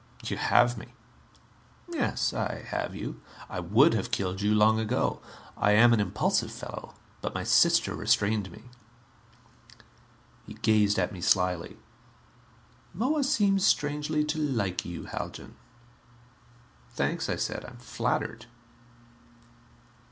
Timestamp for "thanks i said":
16.89-17.63